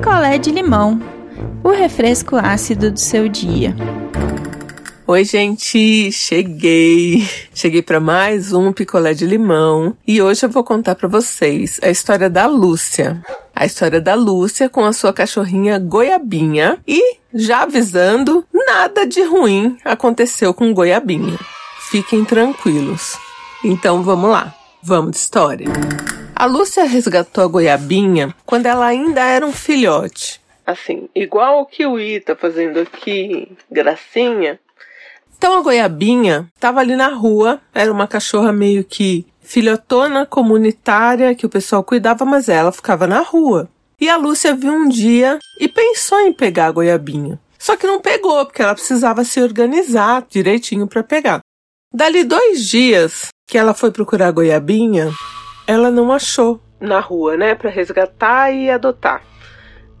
picolé 0.00 0.38
de 0.38 0.50
limão, 0.50 0.98
o 1.62 1.68
refresco 1.68 2.34
ácido 2.34 2.90
do 2.90 2.98
seu 2.98 3.28
dia. 3.28 3.76
Oi, 5.06 5.24
gente, 5.24 6.10
cheguei. 6.10 7.28
Cheguei 7.54 7.82
para 7.82 8.00
mais 8.00 8.50
um 8.54 8.72
picolé 8.72 9.12
de 9.12 9.26
limão 9.26 9.94
e 10.06 10.22
hoje 10.22 10.46
eu 10.46 10.48
vou 10.48 10.64
contar 10.64 10.94
para 10.94 11.06
vocês 11.06 11.78
a 11.82 11.90
história 11.90 12.30
da 12.30 12.46
Lúcia. 12.46 13.22
A 13.54 13.66
história 13.66 14.00
da 14.00 14.14
Lúcia 14.14 14.70
com 14.70 14.86
a 14.86 14.94
sua 14.94 15.12
cachorrinha 15.12 15.78
Goiabinha 15.78 16.78
e 16.88 17.18
já 17.34 17.64
avisando, 17.64 18.42
nada 18.54 19.06
de 19.06 19.22
ruim 19.22 19.76
aconteceu 19.84 20.54
com 20.54 20.72
Goiabinha. 20.72 21.38
Fiquem 21.90 22.24
tranquilos. 22.24 23.18
Então 23.62 24.02
vamos 24.02 24.30
lá, 24.30 24.54
vamos 24.82 25.10
de 25.10 25.18
história. 25.18 25.66
A 26.40 26.46
Lúcia 26.46 26.84
resgatou 26.84 27.44
a 27.44 27.46
Goiabinha 27.46 28.34
quando 28.46 28.64
ela 28.64 28.86
ainda 28.86 29.20
era 29.20 29.44
um 29.44 29.52
filhote. 29.52 30.40
Assim, 30.66 31.06
igual 31.14 31.60
o 31.60 31.66
que 31.66 31.84
o 31.84 32.00
I 32.00 32.18
tá 32.18 32.34
fazendo 32.34 32.80
aqui, 32.80 33.52
gracinha. 33.70 34.58
Então 35.36 35.58
a 35.58 35.60
Goiabinha 35.60 36.50
estava 36.54 36.80
ali 36.80 36.96
na 36.96 37.08
rua, 37.08 37.60
era 37.74 37.92
uma 37.92 38.08
cachorra 38.08 38.54
meio 38.54 38.82
que 38.82 39.26
filhotona 39.42 40.24
comunitária 40.24 41.34
que 41.34 41.44
o 41.44 41.50
pessoal 41.50 41.84
cuidava, 41.84 42.24
mas 42.24 42.48
ela 42.48 42.72
ficava 42.72 43.06
na 43.06 43.20
rua. 43.20 43.68
E 44.00 44.08
a 44.08 44.16
Lúcia 44.16 44.54
viu 44.54 44.72
um 44.72 44.88
dia 44.88 45.38
e 45.60 45.68
pensou 45.68 46.20
em 46.20 46.32
pegar 46.32 46.68
a 46.68 46.72
Goiabinha. 46.72 47.38
Só 47.58 47.76
que 47.76 47.86
não 47.86 48.00
pegou, 48.00 48.46
porque 48.46 48.62
ela 48.62 48.74
precisava 48.74 49.24
se 49.24 49.42
organizar 49.42 50.24
direitinho 50.26 50.86
para 50.86 51.02
pegar. 51.02 51.40
Dali 51.92 52.24
dois 52.24 52.66
dias 52.66 53.28
que 53.46 53.58
ela 53.58 53.74
foi 53.74 53.90
procurar 53.90 54.28
a 54.28 54.32
goiabinha, 54.32 55.10
ela 55.70 55.90
não 55.90 56.10
achou 56.12 56.60
na 56.80 56.98
rua, 56.98 57.36
né, 57.36 57.54
para 57.54 57.70
resgatar 57.70 58.50
e 58.50 58.68
adotar. 58.68 59.22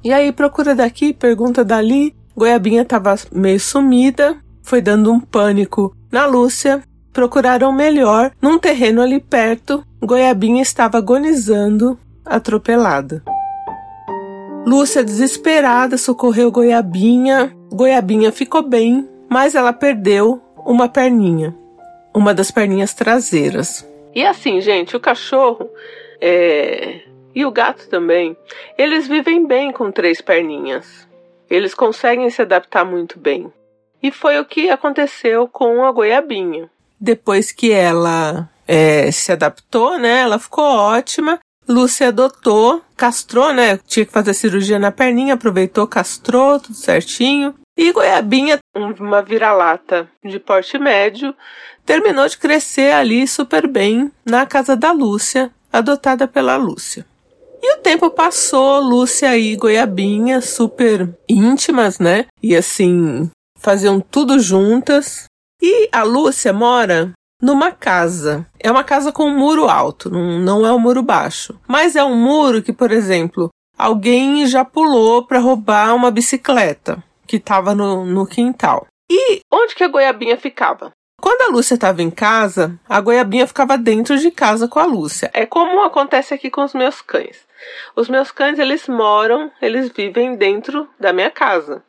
E 0.02 0.12
aí 0.12 0.32
procura 0.32 0.74
daqui, 0.74 1.12
pergunta 1.12 1.64
dali, 1.64 2.16
goiabinha 2.36 2.82
estava 2.82 3.14
meio 3.30 3.60
sumida, 3.60 4.36
foi 4.62 4.80
dando 4.80 5.12
um 5.12 5.20
pânico 5.20 5.94
na 6.10 6.26
Lúcia. 6.26 6.82
Procuraram 7.12 7.72
melhor 7.72 8.30
num 8.40 8.58
terreno 8.58 9.02
ali 9.02 9.20
perto, 9.20 9.84
goiabinha 10.00 10.62
estava 10.62 10.98
agonizando, 10.98 11.98
atropelada. 12.24 13.22
Lúcia, 14.64 15.02
desesperada, 15.02 15.98
socorreu 15.98 16.52
Goiabinha. 16.52 17.52
Goiabinha 17.72 18.30
ficou 18.30 18.62
bem, 18.62 19.08
mas 19.28 19.54
ela 19.54 19.72
perdeu 19.72 20.40
uma 20.64 20.88
perninha 20.88 21.54
uma 22.14 22.34
das 22.34 22.50
perninhas 22.50 22.92
traseiras. 22.92 23.86
E 24.14 24.24
assim, 24.24 24.60
gente, 24.60 24.96
o 24.96 25.00
cachorro 25.00 25.70
é... 26.20 27.00
e 27.34 27.44
o 27.44 27.50
gato 27.50 27.88
também, 27.88 28.36
eles 28.76 29.06
vivem 29.06 29.46
bem 29.46 29.72
com 29.72 29.90
três 29.90 30.20
perninhas. 30.20 31.08
Eles 31.48 31.74
conseguem 31.74 32.30
se 32.30 32.42
adaptar 32.42 32.84
muito 32.84 33.18
bem. 33.18 33.52
E 34.02 34.10
foi 34.10 34.38
o 34.38 34.44
que 34.44 34.70
aconteceu 34.70 35.46
com 35.48 35.84
a 35.84 35.92
goiabinha. 35.92 36.70
Depois 36.98 37.52
que 37.52 37.72
ela 37.72 38.48
é, 38.66 39.10
se 39.10 39.32
adaptou, 39.32 39.98
né? 39.98 40.20
Ela 40.20 40.38
ficou 40.38 40.64
ótima. 40.64 41.38
Lúcia 41.68 42.08
adotou, 42.08 42.82
castrou, 42.96 43.52
né? 43.52 43.78
Tinha 43.86 44.06
que 44.06 44.12
fazer 44.12 44.34
cirurgia 44.34 44.78
na 44.78 44.92
perninha, 44.92 45.34
aproveitou, 45.34 45.86
castrou, 45.86 46.60
tudo 46.60 46.74
certinho. 46.74 47.54
E 47.76 47.92
Goiabinha, 47.92 48.58
uma 48.80 49.22
vira-lata 49.22 50.08
de 50.24 50.38
porte 50.38 50.78
médio, 50.78 51.34
terminou 51.84 52.26
de 52.28 52.38
crescer 52.38 52.92
ali 52.92 53.26
super 53.26 53.66
bem 53.66 54.10
na 54.24 54.46
casa 54.46 54.76
da 54.76 54.92
Lúcia, 54.92 55.50
adotada 55.72 56.26
pela 56.26 56.56
Lúcia. 56.56 57.06
E 57.62 57.74
o 57.74 57.78
tempo 57.78 58.10
passou, 58.10 58.80
Lúcia 58.80 59.36
e 59.36 59.54
Goiabinha 59.54 60.40
super 60.40 61.08
íntimas, 61.28 61.98
né? 61.98 62.26
E 62.42 62.56
assim, 62.56 63.30
faziam 63.58 64.00
tudo 64.00 64.38
juntas. 64.38 65.24
E 65.62 65.88
a 65.92 66.02
Lúcia 66.02 66.52
mora 66.52 67.12
numa 67.40 67.70
casa. 67.70 68.46
É 68.58 68.70
uma 68.70 68.82
casa 68.82 69.12
com 69.12 69.24
um 69.24 69.36
muro 69.36 69.68
alto, 69.68 70.10
não, 70.10 70.66
é 70.66 70.72
um 70.72 70.78
muro 70.78 71.02
baixo. 71.02 71.58
Mas 71.68 71.96
é 71.96 72.02
um 72.02 72.16
muro 72.16 72.62
que, 72.62 72.72
por 72.72 72.90
exemplo, 72.90 73.50
alguém 73.76 74.46
já 74.46 74.64
pulou 74.64 75.26
para 75.26 75.38
roubar 75.38 75.94
uma 75.94 76.10
bicicleta 76.10 77.02
que 77.30 77.36
estava 77.36 77.76
no, 77.76 78.04
no 78.04 78.26
quintal. 78.26 78.88
E 79.08 79.40
onde 79.52 79.76
que 79.76 79.84
a 79.84 79.88
goiabinha 79.88 80.36
ficava? 80.36 80.90
Quando 81.20 81.42
a 81.42 81.52
Lúcia 81.54 81.74
estava 81.74 82.02
em 82.02 82.10
casa, 82.10 82.76
a 82.88 83.00
goiabinha 83.00 83.46
ficava 83.46 83.78
dentro 83.78 84.18
de 84.18 84.32
casa 84.32 84.66
com 84.66 84.80
a 84.80 84.84
Lúcia. 84.84 85.30
É 85.32 85.46
como 85.46 85.80
acontece 85.84 86.34
aqui 86.34 86.50
com 86.50 86.64
os 86.64 86.74
meus 86.74 87.00
cães. 87.00 87.46
Os 87.94 88.08
meus 88.08 88.32
cães, 88.32 88.58
eles 88.58 88.88
moram, 88.88 89.48
eles 89.62 89.90
vivem 89.90 90.34
dentro 90.34 90.88
da 90.98 91.12
minha 91.12 91.30
casa. 91.30 91.84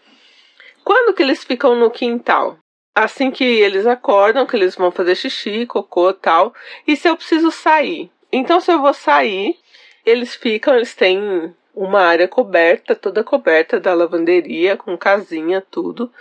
Quando 0.83 1.15
que 1.15 1.23
eles 1.23 1.43
ficam 1.43 1.73
no 1.73 1.89
quintal? 1.89 2.57
Assim 2.93 3.31
que 3.31 3.43
eles 3.43 3.87
acordam, 3.87 4.45
que 4.45 4.55
eles 4.55 4.75
vão 4.75 4.91
fazer 4.91 5.15
xixi, 5.15 5.65
cocô, 5.65 6.13
tal. 6.13 6.53
E 6.85 6.95
se 6.95 7.09
eu 7.09 7.17
preciso 7.17 7.49
sair? 7.49 8.11
Então, 8.31 8.59
se 8.59 8.71
eu 8.71 8.79
vou 8.79 8.93
sair, 8.93 9.57
eles 10.05 10.35
ficam, 10.35 10.75
eles 10.75 10.93
têm 10.93 11.51
uma 11.75 12.01
área 12.01 12.27
coberta, 12.27 12.95
toda 12.95 13.23
coberta 13.23 13.79
da 13.79 13.93
lavanderia, 13.93 14.75
com 14.75 14.97
casinha, 14.97 15.63
tudo. 15.71 16.11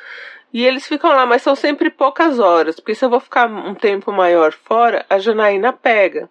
E 0.53 0.65
eles 0.65 0.87
ficam 0.87 1.11
lá, 1.11 1.25
mas 1.27 1.43
são 1.43 1.55
sempre 1.55 1.91
poucas 1.91 2.39
horas, 2.39 2.77
porque 2.77 2.95
se 2.95 3.05
eu 3.05 3.11
vou 3.11 3.21
ficar 3.21 3.49
um 3.49 3.75
tempo 3.75 4.11
maior 4.11 4.53
fora, 4.53 5.05
a 5.09 5.19
Janaína 5.19 5.73
pega. 5.73 6.29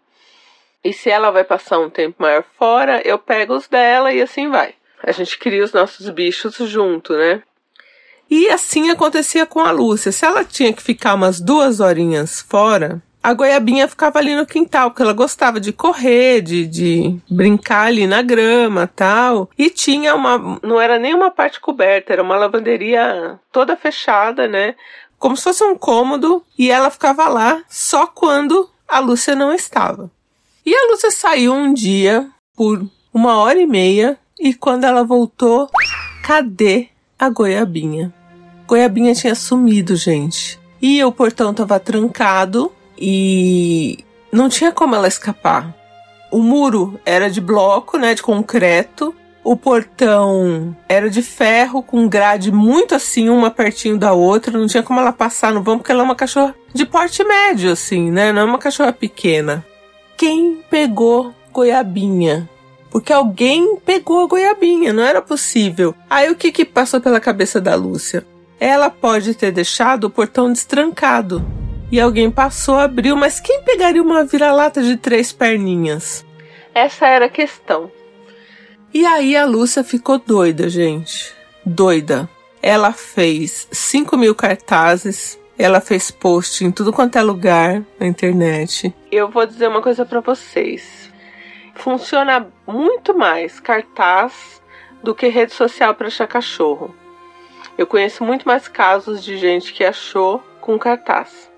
E 0.84 0.94
se 0.94 1.09
ela 1.09 1.31
vai 1.31 1.44
passar 1.44 1.80
um 1.80 1.90
tempo 1.90 2.22
maior 2.22 2.44
fora, 2.57 3.02
eu 3.06 3.18
pego 3.18 3.56
os 3.56 3.68
dela 3.68 4.13
e 4.13 4.22
assim 4.22 4.50
vai. 4.50 4.74
A 5.03 5.12
gente 5.12 5.38
cria 5.38 5.63
os 5.63 5.74
nossos 5.74 6.09
bichos 6.09 6.56
junto, 6.57 7.13
né? 7.13 7.41
E 8.30 8.50
assim 8.50 8.90
acontecia 8.90 9.46
com 9.46 9.59
a 9.59 9.72
Lúcia. 9.72 10.12
Se 10.12 10.25
ela 10.25 10.44
tinha 10.44 10.72
que 10.72 10.84
ficar 10.84 11.16
umas 11.16 11.40
duas 11.40 11.80
horinhas 11.80 12.41
fora, 12.41 13.01
a 13.22 13.34
goiabinha 13.34 13.88
ficava 13.88 14.18
ali 14.18 14.34
no 14.34 14.46
quintal, 14.46 14.90
porque 14.90 15.03
ela 15.03 15.13
gostava 15.13 15.59
de 15.59 15.74
correr, 15.74 16.41
de, 16.41 16.66
de 16.66 17.19
brincar 17.30 17.88
ali 17.88 18.07
na 18.07 18.22
grama 18.22 18.88
tal. 18.88 19.50
E 19.57 19.69
tinha 19.69 20.16
uma. 20.16 20.59
Não 20.63 20.80
era 20.80 20.97
nem 20.97 21.13
uma 21.13 21.30
parte 21.30 21.59
coberta, 21.59 22.13
era 22.13 22.24
uma 22.24 22.38
lavanderia 22.38 23.38
toda 23.52 23.75
fechada, 23.75 24.47
né? 24.47 24.75
Como 25.18 25.35
se 25.35 25.44
fosse 25.44 25.63
um 25.63 25.75
cômodo. 25.75 26.44
E 26.57 26.72
ela 26.72 26.90
ficava 26.90 27.28
lá 27.28 27.62
só 27.68 28.07
quando 28.07 28.69
a 28.88 29.00
Lúcia 29.00 29.36
não 29.36 29.53
estava. 29.53 30.09
E 30.66 30.74
a 30.74 30.91
Lúcia 30.91 31.12
saiu 31.12 31.53
um 31.53 31.74
dia 31.74 32.30
por 32.56 32.86
uma 33.13 33.38
hora 33.38 33.59
e 33.59 33.68
meia. 33.68 34.18
E 34.40 34.53
quando 34.53 34.86
ela 34.86 35.03
voltou, 35.03 35.69
cadê 36.24 36.88
a 37.18 37.30
goiabinha? 37.30 38.13
Goiabinha 38.66 39.13
tinha 39.13 39.36
sumido, 39.36 39.97
gente. 39.97 40.57
E 40.81 41.03
o 41.03 41.12
portão 41.12 41.51
estava 41.51 41.78
trancado 41.78 42.72
e 43.00 44.04
não 44.32 44.50
tinha 44.50 44.72
como 44.72 44.94
ela 44.94 45.08
escapar. 45.08 45.74
O 46.30 46.40
muro 46.40 47.00
era 47.06 47.30
de 47.30 47.40
bloco, 47.40 47.98
né, 47.98 48.14
de 48.14 48.22
concreto. 48.22 49.16
O 49.44 49.56
portão 49.56 50.76
era 50.88 51.10
de 51.10 51.22
ferro 51.22 51.82
com 51.82 52.08
grade 52.08 52.52
muito 52.52 52.94
assim, 52.94 53.30
uma 53.30 53.50
pertinho 53.50 53.98
da 53.98 54.12
outra. 54.12 54.58
Não 54.58 54.68
tinha 54.68 54.84
como 54.84 55.00
ela 55.00 55.14
passar 55.14 55.54
no 55.54 55.64
vão, 55.64 55.78
porque 55.78 55.92
ela 55.92 56.02
é 56.02 56.06
uma 56.06 56.16
cachorra 56.16 56.54
de 56.74 56.86
porte 56.86 57.24
médio, 57.24 57.72
assim, 57.72 58.12
né? 58.12 58.32
Não 58.32 58.42
é 58.42 58.46
uma 58.46 58.60
cachorra 58.60 58.92
pequena. 58.92 59.66
Quem 60.18 60.62
pegou 60.70 61.34
goiabinha? 61.54 62.48
Porque 62.92 63.14
alguém 63.14 63.78
pegou 63.78 64.24
a 64.24 64.28
goiabinha, 64.28 64.92
não 64.92 65.04
era 65.04 65.22
possível. 65.22 65.96
Aí 66.10 66.30
o 66.30 66.36
que, 66.36 66.52
que 66.52 66.66
passou 66.66 67.00
pela 67.00 67.20
cabeça 67.20 67.62
da 67.62 67.76
Lúcia? 67.76 68.26
Ela 68.60 68.90
pode 68.90 69.34
ter 69.34 69.52
deixado 69.52 70.06
o 70.06 70.10
portão 70.10 70.52
destrancado 70.52 71.46
e 71.91 72.00
alguém 72.00 72.29
passou, 72.29 72.75
abriu, 72.75 73.16
mas 73.16 73.39
quem 73.39 73.63
pegaria 73.63 74.01
uma 74.01 74.23
vira-lata 74.23 74.81
de 74.81 74.97
três 74.97 75.31
perninhas? 75.31 76.25
Essa 76.73 77.07
era 77.07 77.25
a 77.25 77.29
questão. 77.29 77.91
E 78.94 79.06
aí 79.06 79.36
a 79.36 79.45
Lúcia 79.45 79.83
ficou 79.83 80.18
doida, 80.18 80.69
gente. 80.69 81.33
Doida. 81.65 82.30
Ela 82.62 82.91
fez 82.91 83.68
5 83.71 84.18
mil 84.18 84.36
cartazes, 84.36 85.39
ela 85.57 85.80
fez 85.80 86.12
post 86.12 86.63
em 86.63 86.71
tudo 86.71 86.91
quanto 86.91 87.18
é 87.18 87.21
lugar 87.21 87.83
na 88.00 88.07
internet. 88.07 88.94
Eu 89.12 89.30
vou 89.30 89.45
dizer 89.45 89.68
uma 89.68 89.81
coisa 89.81 90.06
para 90.06 90.19
vocês. 90.19 91.12
Funciona 91.75 92.47
muito 92.68 93.18
mais 93.18 93.59
cartaz 93.59 94.62
do 95.01 95.15
que 95.15 95.27
rede 95.27 95.53
social 95.53 95.94
para 95.95 96.07
achar 96.07 96.27
cachorro. 96.27 96.94
Eu 97.77 97.88
conheço 97.88 98.24
muito 98.24 98.45
mais 98.45 98.68
casos 98.68 99.24
de 99.24 99.38
gente 99.38 99.71
que 99.71 99.83
achou 99.83 100.44
com 100.59 100.77
cartaz. 100.77 101.49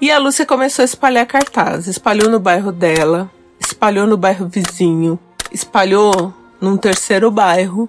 E 0.00 0.10
a 0.10 0.18
Lúcia 0.18 0.46
começou 0.46 0.82
a 0.82 0.86
espalhar 0.86 1.26
cartazes. 1.26 1.88
Espalhou 1.88 2.30
no 2.30 2.40
bairro 2.40 2.72
dela, 2.72 3.30
espalhou 3.60 4.06
no 4.06 4.16
bairro 4.16 4.48
vizinho, 4.48 5.18
espalhou 5.52 6.32
num 6.58 6.76
terceiro 6.78 7.30
bairro. 7.30 7.86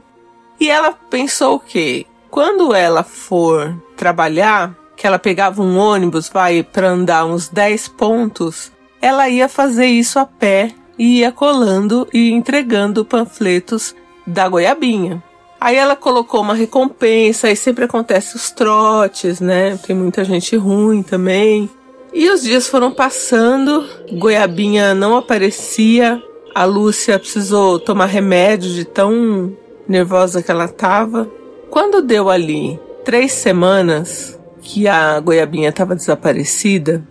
E 0.59 0.69
ela 0.69 0.91
pensou 0.91 1.55
o 1.55 1.59
quê? 1.59 2.05
Quando 2.29 2.75
ela 2.75 3.01
for 3.01 3.73
trabalhar, 3.95 4.75
que 4.95 5.07
ela 5.07 5.17
pegava 5.17 5.61
um 5.61 5.77
ônibus, 5.77 6.27
vai 6.27 6.63
para 6.63 6.89
andar 6.89 7.25
uns 7.25 7.47
10 7.47 7.87
pontos, 7.87 8.71
ela 9.01 9.29
ia 9.29 9.47
fazer 9.47 9.87
isso 9.87 10.19
a 10.19 10.25
pé 10.25 10.71
e 10.99 11.19
ia 11.19 11.31
colando 11.31 12.07
e 12.13 12.29
entregando 12.31 13.05
panfletos 13.05 13.95
da 14.27 14.47
goiabinha. 14.47 15.23
Aí 15.59 15.75
ela 15.75 15.95
colocou 15.95 16.41
uma 16.41 16.53
recompensa, 16.53 17.47
aí 17.47 17.55
sempre 17.55 17.85
acontece 17.85 18.35
os 18.35 18.51
trotes, 18.51 19.39
né? 19.39 19.77
Tem 19.77 19.95
muita 19.95 20.23
gente 20.23 20.55
ruim 20.55 21.01
também. 21.01 21.69
E 22.13 22.29
os 22.29 22.41
dias 22.41 22.67
foram 22.67 22.91
passando, 22.91 23.87
Goiabinha 24.11 24.93
não 24.93 25.15
aparecia, 25.15 26.21
a 26.53 26.65
Lúcia 26.65 27.17
precisou 27.17 27.79
tomar 27.79 28.07
remédio 28.07 28.69
de 28.73 28.83
tão 28.83 29.55
nervosa 29.87 30.43
que 30.43 30.51
ela 30.51 30.67
tava. 30.67 31.29
Quando 31.69 32.01
deu 32.01 32.29
ali 32.29 32.79
três 33.05 33.31
semanas 33.31 34.37
que 34.61 34.87
a 34.87 35.19
Goiabinha 35.19 35.69
estava 35.69 35.95
desaparecida, 35.95 37.01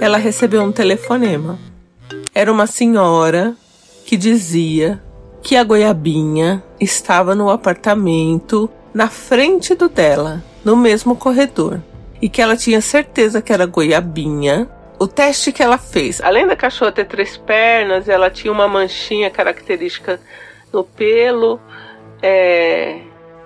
ela 0.00 0.18
recebeu 0.18 0.62
um 0.62 0.72
telefonema. 0.72 1.58
Era 2.34 2.52
uma 2.52 2.66
senhora 2.66 3.54
que 4.04 4.16
dizia 4.16 5.02
que 5.42 5.56
a 5.56 5.64
goiabinha 5.64 6.62
estava 6.80 7.34
no 7.34 7.50
apartamento 7.50 8.70
na 8.94 9.08
frente 9.08 9.74
do 9.74 9.88
dela, 9.88 10.42
no 10.64 10.76
mesmo 10.76 11.16
corredor, 11.16 11.82
e 12.22 12.28
que 12.28 12.40
ela 12.40 12.56
tinha 12.56 12.80
certeza 12.80 13.42
que 13.42 13.52
era 13.52 13.66
goiabinha. 13.66 14.68
O 14.96 15.08
teste 15.08 15.50
que 15.50 15.60
ela 15.60 15.76
fez, 15.76 16.20
além 16.20 16.46
da 16.46 16.54
cachorra 16.54 16.92
ter 16.92 17.06
três 17.06 17.36
pernas, 17.36 18.08
ela 18.08 18.30
tinha 18.30 18.52
uma 18.52 18.68
manchinha 18.68 19.28
característica 19.28 20.20
no 20.72 20.84
pelo. 20.84 21.58
É... 22.22 23.00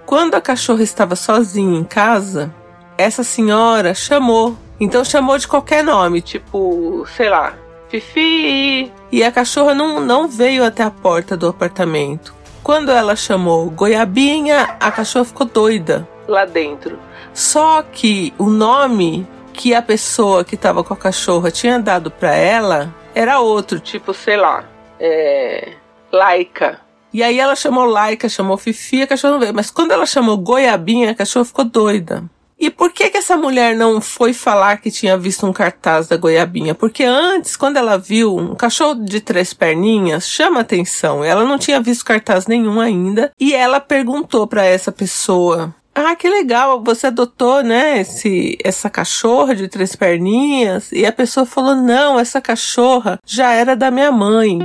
Quando 0.05 0.35
a 0.35 0.41
cachorra 0.41 0.83
estava 0.83 1.17
sozinha 1.17 1.79
em 1.79 1.83
casa, 1.83 2.55
essa 2.99 3.25
senhora 3.25 3.95
chamou. 3.95 4.55
Então 4.79 5.03
chamou 5.03 5.39
de 5.39 5.49
qualquer 5.49 5.83
nome, 5.83 6.21
tipo, 6.21 7.07
sei 7.17 7.31
lá, 7.31 7.55
Fifi! 7.89 8.93
E 9.11 9.25
a 9.25 9.33
cachorra 9.33 9.73
não, 9.73 10.01
não 10.01 10.29
veio 10.29 10.63
até 10.63 10.83
a 10.83 10.91
porta 10.91 11.35
do 11.35 11.49
apartamento. 11.49 12.35
Quando 12.63 12.91
ela 12.91 13.17
chamou 13.17 13.71
Goiabinha, 13.71 14.77
a 14.79 14.91
cachorra 14.91 15.25
ficou 15.25 15.47
doida 15.47 16.07
lá 16.27 16.45
dentro. 16.45 16.99
Só 17.33 17.83
que 17.83 18.33
o 18.39 18.49
nome 18.49 19.27
que 19.53 19.75
a 19.75 19.83
pessoa 19.83 20.45
que 20.45 20.55
estava 20.55 20.85
com 20.85 20.93
a 20.93 20.97
cachorra 20.97 21.51
tinha 21.51 21.79
dado 21.79 22.11
para 22.11 22.35
ela 22.35 22.95
era 23.15 23.41
outro, 23.41 23.81
tipo, 23.81 24.13
sei 24.13 24.37
lá, 24.37 24.65
é. 25.01 25.73
Laica. 26.13 26.81
E 27.13 27.23
aí 27.23 27.39
ela 27.39 27.57
chamou 27.57 27.87
Laica, 27.87 28.29
chamou 28.29 28.59
Fifi, 28.59 29.03
a 29.03 29.07
cachorra 29.07 29.33
não 29.35 29.41
veio. 29.41 29.55
Mas 29.55 29.71
quando 29.71 29.93
ela 29.93 30.05
chamou 30.05 30.37
Goiabinha, 30.37 31.11
a 31.11 31.15
cachorra 31.15 31.47
ficou 31.47 31.65
doida. 31.65 32.25
E 32.59 32.71
por 32.71 32.91
que 32.91 33.11
que 33.11 33.19
essa 33.19 33.37
mulher 33.37 33.77
não 33.77 34.01
foi 34.01 34.33
falar 34.33 34.79
que 34.79 34.91
tinha 34.91 35.17
visto 35.17 35.47
um 35.47 35.53
cartaz 35.53 36.09
da 36.09 36.17
goiabinha? 36.17 36.75
Porque 36.75 37.05
antes, 37.05 37.55
quando 37.55 37.77
ela 37.77 37.99
viu 37.99 38.35
um 38.35 38.55
cachorro 38.55 38.95
de 38.95 39.21
três 39.21 39.53
perninhas, 39.53 40.27
chama 40.27 40.61
atenção. 40.61 41.23
Ela 41.23 41.45
não 41.45 41.59
tinha 41.59 41.81
visto 41.81 42.05
cartaz 42.05 42.47
nenhum 42.47 42.81
ainda 42.81 43.31
e 43.39 43.55
ela 43.55 43.79
perguntou 43.79 44.47
para 44.47 44.65
essa 44.65 44.91
pessoa: 44.91 45.75
"Ah, 45.97 46.15
que 46.15 46.29
legal, 46.29 46.83
você 46.83 47.07
adotou, 47.07 47.63
né, 47.63 48.01
esse 48.01 48.59
essa 48.63 48.91
cachorra 48.91 49.55
de 49.55 49.67
três 49.69 49.97
perninhas?" 49.97 50.93
E 50.93 51.07
a 51.07 51.13
pessoa 51.13 51.47
falou: 51.47 51.75
"Não, 51.75 52.21
essa 52.21 52.41
cachorra 52.41 53.19
já 53.25 53.53
era 53.53 53.75
da 53.75 53.91
minha 53.91 54.13
mãe." 54.13 54.59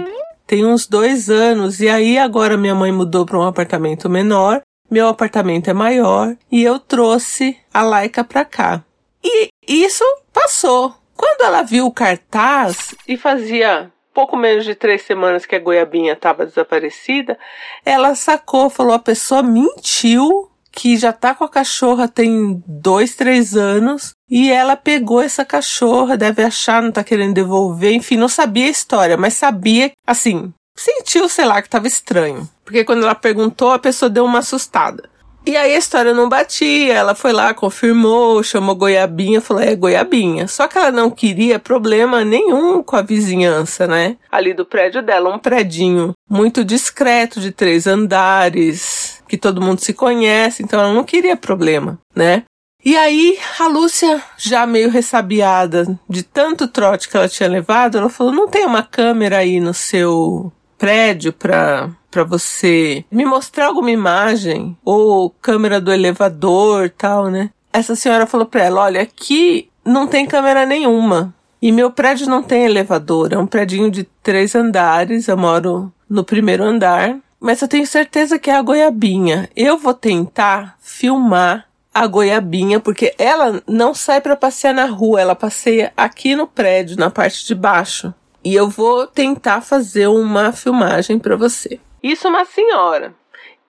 Tem 0.45 0.66
uns 0.66 0.86
dois 0.86 1.30
anos, 1.30 1.80
e 1.80 1.88
aí 1.88 2.18
agora 2.18 2.57
minha 2.57 2.75
mãe 2.75 2.92
mudou 2.92 3.25
para 3.25 3.39
um 3.39 3.44
apartamento 3.44 4.10
menor 4.10 4.62
meu 4.92 5.07
apartamento 5.07 5.69
é 5.69 5.74
maior 5.74 6.36
e 6.51 6.62
eu 6.62 6.78
trouxe 6.78 7.57
a 7.74 7.81
Laika 7.81 8.25
pra 8.25 8.44
cá. 8.44 8.83
E 9.24 9.48
isso 9.66 10.04
passou. 10.33 10.94
Quando 11.16 11.44
ela 11.44 11.62
viu 11.62 11.86
o 11.86 11.94
cartaz 11.94 12.94
e 13.07 13.16
fazia 13.16 13.89
pouco 14.13 14.36
menos 14.36 14.66
de 14.66 14.75
três 14.75 15.04
semanas 15.04 15.45
que 15.45 15.56
a 15.56 15.60
goiabinha 15.60 16.12
estava 16.12 16.45
desaparecida, 16.45 17.39
ela 17.86 18.16
sacou, 18.16 18.69
falou: 18.69 18.94
a 18.94 19.00
pessoa 19.00 19.42
mentiu 19.42 20.50
que 20.71 20.97
já 20.97 21.12
tá 21.12 21.35
com 21.35 21.44
a 21.44 21.50
cachorra 21.50 22.07
tem 22.07 22.63
dois, 22.65 23.15
três 23.15 23.56
anos 23.56 24.13
e 24.29 24.51
ela 24.51 24.77
pegou 24.77 25.21
essa 25.21 25.44
cachorra, 25.44 26.18
deve 26.18 26.41
achar, 26.41 26.81
não 26.81 26.91
tá 26.91 27.03
querendo 27.03 27.33
devolver, 27.33 27.94
enfim, 27.94 28.15
não 28.15 28.29
sabia 28.29 28.65
a 28.65 28.69
história, 28.69 29.18
mas 29.18 29.33
sabia, 29.33 29.91
assim, 30.07 30.53
sentiu, 30.75 31.27
sei 31.27 31.45
lá, 31.45 31.62
que 31.62 31.68
estava 31.68 31.88
estranho. 31.88 32.50
Porque 32.63 32.85
quando 32.85 33.03
ela 33.03 33.15
perguntou, 33.15 33.71
a 33.71 33.79
pessoa 33.79 34.09
deu 34.09 34.23
uma 34.23 34.39
assustada. 34.39 35.12
E 35.44 35.57
aí 35.57 35.73
a 35.73 35.77
história 35.77 36.13
não 36.13 36.29
batia, 36.29 36.94
ela 36.94 37.15
foi 37.15 37.33
lá, 37.33 37.51
confirmou, 37.51 38.44
chamou 38.44 38.75
Goiabinha, 38.75 39.41
falou, 39.41 39.63
é 39.63 39.75
Goiabinha. 39.75 40.47
Só 40.47 40.68
que 40.68 40.77
ela 40.77 40.91
não 40.91 41.09
queria 41.09 41.57
problema 41.57 42.23
nenhum 42.23 42.83
com 42.83 42.95
a 42.95 43.01
vizinhança, 43.01 43.88
né? 43.88 44.18
Ali 44.31 44.53
do 44.53 44.63
prédio 44.63 45.01
dela, 45.01 45.33
um 45.33 45.39
predinho 45.39 46.13
muito 46.29 46.63
discreto, 46.63 47.39
de 47.39 47.51
três 47.51 47.88
andares, 47.88 49.00
que 49.31 49.38
todo 49.38 49.62
mundo 49.62 49.80
se 49.80 49.94
conhece, 49.94 50.62
então 50.62 50.78
ela 50.78 50.94
não 50.94 51.06
queria 51.06 51.38
problema, 51.38 51.98
né? 52.13 52.44
E 52.83 52.98
aí, 52.98 53.39
a 53.57 53.68
Lúcia, 53.68 54.22
já 54.38 54.68
meio 54.68 54.89
ressabiada 54.89 55.98
de 56.10 56.22
tanto 56.22 56.68
trote 56.68 57.07
que 57.07 57.16
ela 57.16 57.30
tinha 57.30 57.48
levado, 57.48 57.98
ela 57.98 58.10
falou: 58.10 58.33
não 58.33 58.50
tem 58.50 58.66
uma 58.66 58.83
câmera 58.83 59.38
aí 59.38 59.62
no 59.62 59.74
seu 59.74 60.51
prédio 60.78 61.31
para 61.31 61.89
para 62.10 62.25
você 62.25 63.06
me 63.10 63.24
mostrar 63.24 63.68
alguma 63.68 63.89
imagem 63.89 64.75
ou 64.83 65.30
câmera 65.30 65.80
do 65.80 65.94
elevador 65.94 66.89
tal, 66.89 67.28
né? 67.30 67.51
Essa 67.72 67.95
senhora 67.95 68.28
falou 68.28 68.45
para 68.45 68.66
ela: 68.66 68.81
"Olha, 68.81 69.01
aqui 69.01 69.69
não 69.86 70.07
tem 70.07 70.25
câmera 70.25 70.66
nenhuma. 70.66 71.33
E 71.62 71.72
meu 71.72 71.89
prédio 71.89 72.28
não 72.28 72.44
tem 72.44 72.66
elevador, 72.66 73.31
é 73.31 73.38
um 73.38 73.48
prédio 73.48 73.89
de 73.89 74.04
três 74.22 74.56
andares, 74.56 75.30
eu 75.30 75.38
moro 75.38 75.94
no 76.10 76.24
primeiro 76.24 76.63
andar, 76.63 77.16
mas 77.42 77.60
eu 77.60 77.68
tenho 77.68 77.88
certeza 77.88 78.38
que 78.38 78.52
é 78.52 78.56
a 78.56 78.62
goiabinha. 78.62 79.50
Eu 79.56 79.76
vou 79.76 79.96
tentar 79.96 80.78
filmar 80.80 81.68
a 81.92 82.06
goiabinha, 82.06 82.80
porque 82.80 83.16
ela 83.18 83.62
não 83.68 83.96
sai 83.96 84.22
para 84.22 84.36
passear 84.36 84.76
na 84.76 84.86
rua, 84.86 85.20
ela 85.20 85.36
passeia 85.36 85.92
aqui 85.98 86.36
no 86.36 86.48
prédio, 86.48 86.96
na 86.98 87.10
parte 87.10 87.46
de 87.46 87.56
baixo. 87.56 88.14
E 88.44 88.54
eu 88.54 88.70
vou 88.70 89.08
tentar 89.08 89.62
fazer 89.62 90.08
uma 90.08 90.52
filmagem 90.52 91.18
para 91.18 91.36
você. 91.36 91.80
Isso 92.02 92.28
uma 92.28 92.46
senhora. 92.46 93.14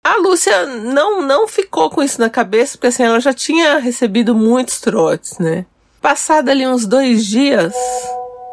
A 0.02 0.16
Lúcia 0.18 0.64
não 0.66 1.20
não 1.22 1.48
ficou 1.48 1.90
com 1.90 2.00
isso 2.00 2.20
na 2.20 2.30
cabeça, 2.30 2.78
porque 2.78 2.86
assim, 2.86 3.02
ela 3.02 3.18
já 3.18 3.32
tinha 3.32 3.78
recebido 3.78 4.34
muitos 4.34 4.80
trotes, 4.80 5.38
né? 5.38 5.66
Passado 6.00 6.48
ali 6.48 6.64
uns 6.64 6.86
dois 6.86 7.26
dias, 7.26 7.74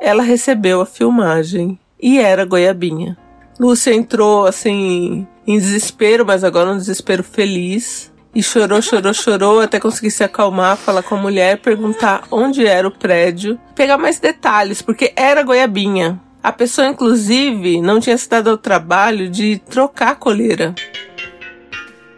ela 0.02 0.24
recebeu 0.24 0.82
a 0.82 0.86
filmagem 0.88 1.80
e 2.02 2.20
era 2.20 2.46
Goiabinha. 2.46 3.16
Lúcia 3.60 3.94
entrou 3.94 4.46
assim 4.46 5.28
em 5.46 5.58
desespero, 5.58 6.26
mas 6.26 6.44
agora 6.44 6.72
um 6.72 6.78
desespero 6.78 7.24
feliz. 7.24 8.12
E 8.36 8.42
chorou, 8.42 8.82
chorou, 8.82 9.14
chorou 9.14 9.60
até 9.60 9.80
conseguir 9.80 10.10
se 10.10 10.24
acalmar, 10.24 10.76
falar 10.76 11.04
com 11.04 11.16
a 11.16 11.20
mulher, 11.20 11.60
perguntar 11.60 12.24
onde 12.32 12.66
era 12.66 12.88
o 12.88 12.92
prédio, 12.92 13.60
pegar 13.76 13.98
mais 13.98 14.20
detalhes, 14.20 14.82
porque 14.82 15.14
era 15.16 15.44
Goiabinha. 15.44 16.20
A 16.42 16.52
pessoa, 16.52 16.88
inclusive, 16.88 17.80
não 17.80 18.00
tinha 18.00 18.18
se 18.18 18.28
dado 18.28 18.50
ao 18.50 18.58
trabalho 18.58 19.30
de 19.30 19.60
trocar 19.60 20.10
a 20.10 20.16
coleira 20.16 20.74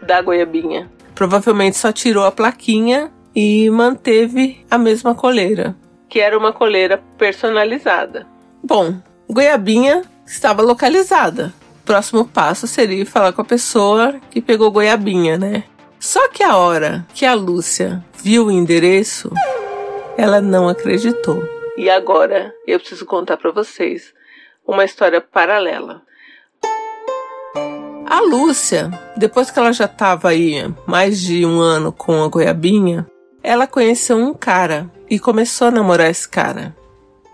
da 0.06 0.22
Goiabinha. 0.22 0.88
Provavelmente 1.14 1.76
só 1.76 1.92
tirou 1.92 2.24
a 2.24 2.32
plaquinha 2.32 3.10
e 3.34 3.68
manteve 3.70 4.64
a 4.70 4.78
mesma 4.78 5.14
coleira, 5.14 5.76
que 6.08 6.20
era 6.20 6.38
uma 6.38 6.52
coleira 6.52 7.02
personalizada. 7.18 8.26
Bom, 8.62 8.94
Goiabinha 9.28 10.02
estava 10.26 10.62
localizada. 10.62 11.54
O 11.82 11.86
próximo 11.86 12.26
passo 12.26 12.66
seria 12.66 13.06
falar 13.06 13.32
com 13.32 13.42
a 13.42 13.44
pessoa 13.44 14.20
que 14.30 14.40
pegou 14.40 14.70
Goiabinha, 14.70 15.38
né? 15.38 15.64
Só 15.98 16.28
que 16.28 16.42
a 16.42 16.56
hora 16.56 17.06
que 17.14 17.24
a 17.24 17.34
Lúcia 17.34 18.04
viu 18.22 18.46
o 18.46 18.50
endereço, 18.50 19.30
ela 20.16 20.40
não 20.40 20.68
acreditou. 20.68 21.42
E 21.76 21.88
agora 21.88 22.52
eu 22.66 22.78
preciso 22.78 23.06
contar 23.06 23.36
para 23.36 23.50
vocês 23.50 24.12
uma 24.66 24.84
história 24.84 25.20
paralela. 25.20 26.02
A 28.08 28.20
Lúcia, 28.20 28.90
depois 29.16 29.50
que 29.50 29.58
ela 29.58 29.72
já 29.72 29.84
estava 29.84 30.28
aí 30.28 30.62
mais 30.86 31.20
de 31.20 31.44
um 31.44 31.60
ano 31.60 31.92
com 31.92 32.22
a 32.22 32.28
Goiabinha, 32.28 33.06
ela 33.42 33.66
conheceu 33.66 34.16
um 34.16 34.32
cara 34.32 34.90
e 35.08 35.18
começou 35.18 35.68
a 35.68 35.70
namorar 35.70 36.10
esse 36.10 36.28
cara. 36.28 36.74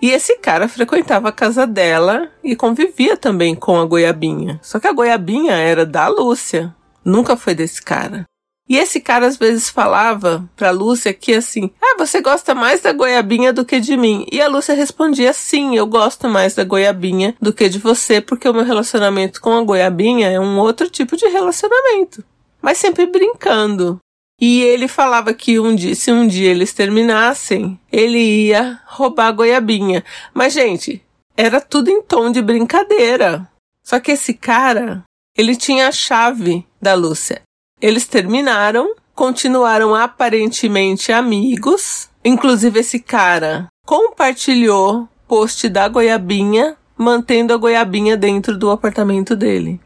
E 0.03 0.11
esse 0.11 0.37
cara 0.39 0.67
frequentava 0.67 1.29
a 1.29 1.33
casa 1.33 1.65
dela 1.65 2.29
e 2.43 2.57
convivia 2.57 3.17
também 3.17 3.55
com 3.55 3.79
a 3.79 3.87
Goiabinha. 3.87 4.59
Só 4.61 4.81
que 4.81 4.89
a 4.89 4.93
Goiabinha 4.93 5.53
era 5.53 5.87
da 5.87 6.09
Lúcia, 6.09 6.75
nunca 7.05 7.37
foi 7.37 7.55
desse 7.55 7.81
cara. 7.81 8.25
E 8.69 8.77
esse 8.77 9.01
cara 9.01 9.27
às 9.27 9.37
vezes 9.37 9.69
falava 9.69 10.49
pra 10.57 10.71
Lúcia 10.71 11.13
que 11.13 11.35
assim, 11.35 11.71
ah, 11.81 11.97
você 11.99 12.21
gosta 12.21 12.55
mais 12.55 12.81
da 12.81 12.93
goiabinha 12.93 13.53
do 13.53 13.65
que 13.65 13.79
de 13.79 13.97
mim. 13.97 14.25
E 14.31 14.41
a 14.41 14.49
Lúcia 14.49 14.75
respondia, 14.75 15.33
sim, 15.33 15.77
eu 15.77 15.87
gosto 15.87 16.29
mais 16.29 16.55
da 16.55 16.65
goiabinha 16.65 17.37
do 17.41 17.53
que 17.53 17.69
de 17.69 17.79
você, 17.79 18.21
porque 18.21 18.49
o 18.49 18.55
meu 18.55 18.65
relacionamento 18.65 19.41
com 19.41 19.53
a 19.53 19.63
goiabinha 19.63 20.31
é 20.31 20.41
um 20.41 20.59
outro 20.59 20.89
tipo 20.89 21.17
de 21.17 21.27
relacionamento. 21.27 22.25
Mas 22.61 22.79
sempre 22.79 23.07
brincando. 23.07 23.99
E 24.41 24.63
ele 24.63 24.89
falava 24.89 25.33
que 25.33 25.61
um 25.61 25.75
dia, 25.75 25.95
se 25.95 26.11
um 26.11 26.27
dia 26.27 26.51
eles 26.51 26.73
terminassem, 26.73 27.79
ele 27.91 28.19
ia 28.19 28.81
roubar 28.87 29.29
a 29.29 29.33
goiabinha. 29.33 30.05
Mas, 30.35 30.53
gente, 30.53 31.03
era 31.37 31.61
tudo 31.61 31.91
em 31.91 32.03
tom 32.03 32.31
de 32.31 32.43
brincadeira. 32.43 33.49
Só 33.85 34.01
que 34.01 34.13
esse 34.13 34.35
cara, 34.35 35.05
ele 35.37 35.57
tinha 35.57 35.89
a 35.89 35.93
chave 35.93 36.67
da 36.81 36.95
Lúcia. 36.95 37.43
eles 37.81 38.07
terminaram, 38.07 38.95
continuaram 39.15 39.95
aparentemente 39.95 41.13
amigos. 41.13 42.09
Inclusive, 42.25 42.81
esse 42.81 43.01
cara 43.01 43.67
compartilhou 43.85 45.09
post 45.27 45.69
da 45.69 45.89
goiabinha, 45.89 46.77
mantendo 46.97 47.53
a 47.53 47.57
goiabinha 47.57 48.17
dentro 48.17 48.57
do 48.57 48.71
apartamento 48.71 49.35
dele. 49.35 49.81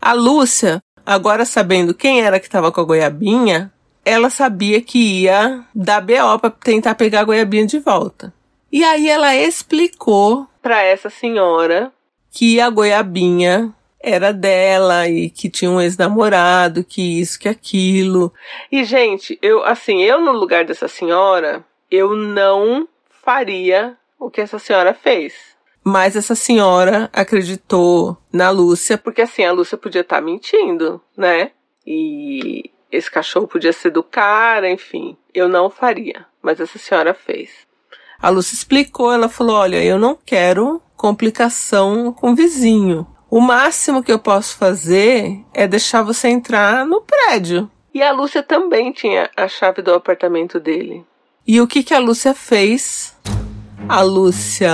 A 0.00 0.14
Lúcia, 0.14 0.80
agora 1.04 1.44
sabendo 1.44 1.92
quem 1.92 2.22
era 2.22 2.40
que 2.40 2.46
estava 2.46 2.72
com 2.72 2.80
a 2.80 2.84
goiabinha, 2.84 3.70
ela 4.04 4.30
sabia 4.30 4.80
que 4.80 5.22
ia 5.22 5.64
dar 5.74 6.00
BO 6.00 6.38
para 6.40 6.50
tentar 6.50 6.94
pegar 6.94 7.20
a 7.20 7.24
goiabinha 7.24 7.66
de 7.66 7.78
volta. 7.78 8.32
E 8.70 8.82
aí 8.82 9.08
ela 9.08 9.34
explicou 9.36 10.46
para 10.62 10.82
essa 10.82 11.10
senhora 11.10 11.92
que 12.30 12.60
a 12.60 12.70
goiabinha 12.70 13.74
era 14.00 14.32
dela 14.32 15.08
e 15.08 15.30
que 15.30 15.48
tinha 15.48 15.70
um 15.70 15.80
ex-namorado, 15.80 16.82
que 16.82 17.20
isso, 17.20 17.38
que 17.38 17.48
aquilo. 17.48 18.32
E 18.70 18.82
gente, 18.84 19.38
eu 19.40 19.62
assim, 19.64 20.02
eu 20.02 20.20
no 20.20 20.32
lugar 20.32 20.64
dessa 20.64 20.88
senhora, 20.88 21.64
eu 21.90 22.16
não 22.16 22.88
faria 23.22 23.96
o 24.18 24.30
que 24.30 24.40
essa 24.40 24.58
senhora 24.58 24.92
fez. 24.94 25.34
Mas 25.84 26.16
essa 26.16 26.34
senhora 26.34 27.10
acreditou 27.12 28.16
na 28.32 28.50
Lúcia, 28.50 28.96
porque 28.96 29.22
assim, 29.22 29.44
a 29.44 29.52
Lúcia 29.52 29.76
podia 29.76 30.00
estar 30.00 30.16
tá 30.16 30.22
mentindo, 30.22 31.00
né? 31.16 31.50
E 31.86 32.70
esse 32.92 33.10
cachorro 33.10 33.48
podia 33.48 33.72
ser 33.72 33.90
do 33.90 34.02
cara, 34.02 34.70
enfim. 34.70 35.16
Eu 35.34 35.48
não 35.48 35.70
faria, 35.70 36.26
mas 36.42 36.60
essa 36.60 36.78
senhora 36.78 37.14
fez. 37.14 37.50
A 38.20 38.28
Lúcia 38.28 38.54
explicou, 38.54 39.10
ela 39.10 39.28
falou: 39.28 39.56
olha, 39.56 39.82
eu 39.82 39.98
não 39.98 40.16
quero 40.24 40.80
complicação 40.96 42.12
com 42.12 42.30
o 42.30 42.34
vizinho. 42.36 43.06
O 43.28 43.40
máximo 43.40 44.02
que 44.02 44.12
eu 44.12 44.18
posso 44.18 44.56
fazer 44.58 45.40
é 45.54 45.66
deixar 45.66 46.02
você 46.02 46.28
entrar 46.28 46.84
no 46.84 47.00
prédio. 47.00 47.68
E 47.94 48.02
a 48.02 48.12
Lúcia 48.12 48.42
também 48.42 48.92
tinha 48.92 49.30
a 49.36 49.48
chave 49.48 49.82
do 49.82 49.92
apartamento 49.92 50.60
dele. 50.60 51.04
E 51.46 51.60
o 51.60 51.66
que, 51.66 51.82
que 51.82 51.94
a 51.94 51.98
Lúcia 51.98 52.34
fez? 52.34 53.16
A 53.88 54.02
Lúcia 54.02 54.70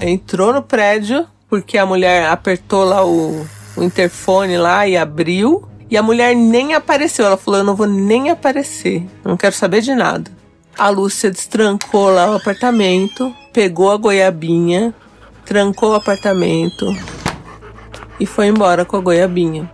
entrou 0.00 0.52
no 0.52 0.62
prédio, 0.62 1.28
porque 1.48 1.78
a 1.78 1.86
mulher 1.86 2.26
apertou 2.26 2.84
lá 2.84 3.04
o, 3.06 3.46
o 3.76 3.82
interfone 3.82 4.56
lá 4.56 4.86
e 4.88 4.96
abriu. 4.96 5.68
E 5.92 5.96
a 5.98 6.02
mulher 6.02 6.34
nem 6.34 6.72
apareceu. 6.72 7.26
Ela 7.26 7.36
falou: 7.36 7.60
Eu 7.60 7.64
não 7.64 7.76
vou 7.76 7.86
nem 7.86 8.30
aparecer. 8.30 9.06
Não 9.22 9.36
quero 9.36 9.54
saber 9.54 9.82
de 9.82 9.94
nada. 9.94 10.30
A 10.78 10.88
Lúcia 10.88 11.30
destrancou 11.30 12.08
lá 12.08 12.30
o 12.30 12.36
apartamento, 12.36 13.30
pegou 13.52 13.92
a 13.92 13.98
goiabinha, 13.98 14.94
trancou 15.44 15.90
o 15.90 15.94
apartamento, 15.94 16.86
e 18.18 18.24
foi 18.24 18.46
embora 18.46 18.86
com 18.86 18.96
a 18.96 19.00
goiabinha. 19.00 19.70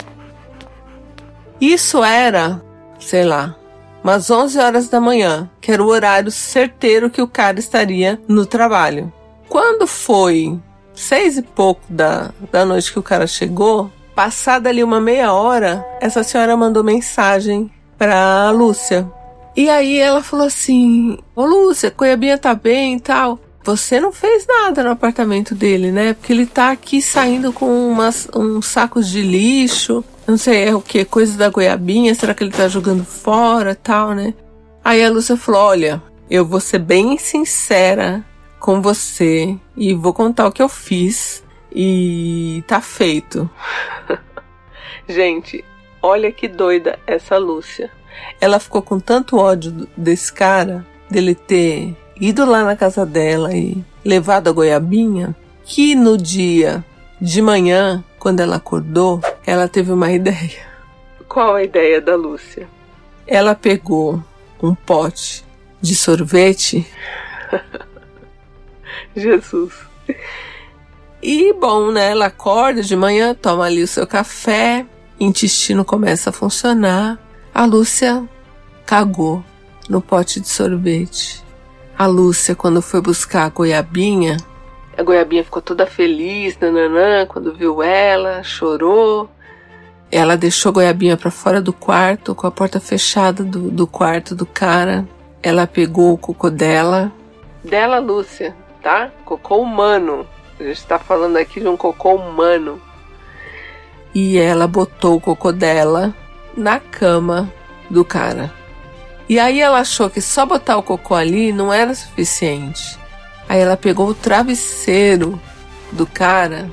Isso 1.61 2.03
era, 2.03 2.61
sei 2.99 3.23
lá, 3.23 3.55
umas 4.03 4.29
11 4.29 4.59
horas 4.59 4.89
da 4.89 5.01
manhã, 5.01 5.49
que 5.61 5.71
era 5.71 5.85
o 5.85 5.87
horário 5.87 6.33
certeiro 6.33 7.09
que 7.09 7.23
o 7.23 7.29
cara 7.29 7.61
estaria 7.61 8.21
no 8.27 8.45
trabalho. 8.45 9.13
Quando 9.49 9.87
foi 9.87 10.59
seis 10.97 11.39
e 11.39 11.43
pouco 11.43 11.83
da, 11.89 12.33
da 12.51 12.65
noite 12.65 12.93
que 12.93 12.99
o 12.99 13.05
cara 13.05 13.29
chegou, 13.29 13.89
passada 14.19 14.69
ali 14.69 14.83
uma 14.83 15.01
meia 15.01 15.33
hora, 15.33 15.87
essa 16.01 16.25
senhora 16.25 16.57
mandou 16.57 16.83
mensagem 16.83 17.71
pra 17.97 18.51
Lúcia. 18.51 19.09
E 19.55 19.71
aí 19.71 19.97
ela 19.97 20.25
falou 20.25 20.49
assim: 20.49 21.17
Ô 21.37 21.47
Lúcia, 21.47 21.95
Goiabinha 21.97 22.37
tá 22.37 22.53
bem 22.53 22.97
e 22.97 23.01
tal. 23.01 23.39
Você 23.63 24.01
não 24.01 24.11
fez 24.11 24.45
nada 24.45 24.83
no 24.83 24.91
apartamento 24.91 25.55
dele, 25.55 25.93
né? 25.93 26.15
Porque 26.15 26.33
ele 26.33 26.47
tá 26.47 26.73
aqui 26.73 27.01
saindo 27.01 27.53
com 27.53 27.89
umas, 27.89 28.29
uns 28.35 28.67
sacos 28.67 29.09
de 29.09 29.23
lixo. 29.23 30.03
Não 30.27 30.37
sei, 30.37 30.65
é 30.65 30.75
o 30.75 30.81
que? 30.81 31.05
Coisa 31.05 31.39
da 31.39 31.49
goiabinha. 31.49 32.13
Será 32.13 32.35
que 32.35 32.43
ele 32.43 32.51
tá 32.51 32.67
jogando 32.67 33.05
fora 33.05 33.77
tal, 33.77 34.17
né? 34.17 34.35
Aí 34.85 35.05
a 35.05 35.11
Lúcia 35.11 35.37
falou: 35.37 35.61
Olha, 35.61 36.03
eu 36.29 36.45
vou 36.45 36.59
ser 36.59 36.81
bem 36.81 37.17
sincera 37.19 38.25
com 38.59 38.83
você 38.83 39.57
e 39.77 39.95
vou 39.95 40.13
contar 40.13 40.49
o 40.49 40.53
que 40.53 40.61
eu 40.61 40.69
fiz. 40.69 41.45
E 41.73 42.65
tá 42.67 42.81
feito. 42.81 43.49
Gente, 45.09 45.65
olha 46.03 46.31
que 46.31 46.47
doida 46.47 46.99
essa 47.07 47.39
Lúcia. 47.39 47.91
Ela 48.41 48.59
ficou 48.59 48.83
com 48.83 49.01
tanto 49.01 49.37
ódio 49.39 49.89
desse 49.97 50.33
cara, 50.33 50.85
dele 51.11 51.35
ter 51.35 51.97
ido 52.21 52.45
lá 52.45 52.65
na 52.65 52.77
casa 52.77 53.07
dela 53.07 53.55
e 53.55 53.83
levado 54.05 54.49
a 54.49 54.53
goiabinha, 54.53 55.35
que 55.65 55.95
no 55.95 56.17
dia 56.19 56.85
de 57.21 57.41
manhã, 57.41 58.05
quando 58.19 58.41
ela 58.41 58.57
acordou, 58.57 59.21
ela 59.47 59.69
teve 59.69 59.93
uma 59.93 60.11
ideia. 60.13 60.67
Qual 61.29 61.55
a 61.55 61.63
ideia 61.63 62.01
da 62.01 62.15
Lúcia? 62.15 62.69
Ela 63.27 63.55
pegou 63.55 64.23
um 64.63 64.75
pote 64.75 65.45
de 65.81 65.95
sorvete. 65.95 66.87
Jesus. 69.15 69.75
E 71.23 71.53
bom, 71.53 71.91
né? 71.91 72.11
Ela 72.11 72.27
acorda 72.27 72.83
de 72.83 72.97
manhã, 72.97 73.35
toma 73.35 73.65
ali 73.65 73.83
o 73.83 73.89
seu 73.89 74.07
café, 74.07 74.87
intestino 75.19 75.85
começa 75.85 76.31
a 76.31 76.33
funcionar. 76.33 77.19
A 77.55 77.65
Lúcia 77.65 78.29
cagou 78.87 79.45
no 79.89 80.01
pote 80.01 80.41
de 80.41 80.49
sorvete. 80.49 81.45
A 81.97 82.07
Lúcia, 82.07 82.55
quando 82.55 82.81
foi 82.81 83.01
buscar 83.01 83.45
a 83.45 83.49
goiabinha, 83.49 84.37
a 84.99 85.03
goiabinha 85.05 85.45
ficou 85.45 85.63
toda 85.63 85.87
feliz, 85.87 86.59
nananã, 86.59 87.25
quando 87.25 87.55
viu 87.55 87.81
ela, 87.81 88.43
chorou. 88.43 89.31
Ela 90.11 90.37
deixou 90.37 90.71
a 90.71 90.73
goiabinha 90.73 91.17
para 91.17 91.31
fora 91.31 91.63
do 91.63 91.73
quarto, 91.73 92.35
com 92.35 92.49
a 92.49 92.51
porta 92.51 92.81
fechada 92.81 93.45
do, 93.45 93.71
do 93.71 93.87
quarto 93.87 94.35
do 94.35 94.45
cara. 94.45 95.07
Ela 95.41 95.69
pegou 95.69 96.13
o 96.13 96.19
cocô 96.19 96.51
dela. 96.51 97.13
Dela, 97.63 98.01
Lúcia, 98.01 98.57
tá? 98.83 99.13
Cocô 99.25 99.59
humano. 99.59 100.27
A 100.59 100.65
gente 100.65 100.85
tá 100.85 100.99
falando 100.99 101.37
aqui 101.37 101.61
de 101.61 101.69
um 101.69 101.77
cocô 101.77 102.17
humano. 102.17 102.83
E 104.15 104.39
ela 104.39 104.67
botou 104.67 105.17
o 105.17 105.21
cocô 105.21 105.53
dela 105.53 106.15
na 106.57 106.81
cama 106.81 107.53
do 107.91 108.05
cara. 108.05 108.53
E 109.29 109.39
aí 109.39 109.61
ela 109.61 109.81
achou 109.81 110.09
que 110.09 110.21
só 110.21 110.47
botar 110.47 110.77
o 110.77 110.83
cocô 110.83 111.15
ali 111.15 111.53
não 111.53 111.73
era 111.73 111.95
suficiente. 111.95 112.99
Aí 113.49 113.61
ela 113.61 113.77
pegou 113.77 114.09
o 114.09 114.15
travesseiro 114.15 115.41
do 115.93 116.07
cara 116.07 116.71